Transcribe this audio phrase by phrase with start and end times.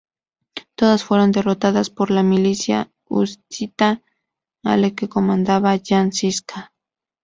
[0.73, 4.01] Todas fueron derrotadas por la milicia husita,
[4.63, 6.71] a la que comandaba Jan Žižka.